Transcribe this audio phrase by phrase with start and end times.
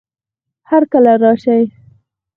[0.69, 1.57] هرکله راشه